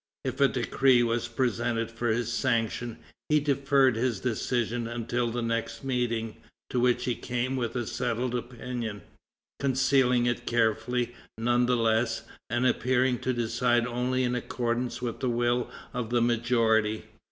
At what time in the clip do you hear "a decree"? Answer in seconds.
0.41-1.03